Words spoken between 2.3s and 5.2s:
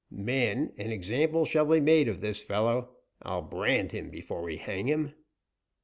fellow. I'll brand him before we hang him!"